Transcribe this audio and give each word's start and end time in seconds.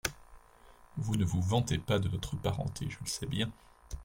Vous 0.97 1.15
ne 1.15 1.23
vous 1.25 1.43
vantez 1.43 1.77
pas 1.77 1.99
de 1.99 2.09
notre 2.09 2.35
parenté, 2.35 2.89
je 2.89 2.97
le 3.01 3.05
sais 3.05 3.27
bien… 3.27 3.51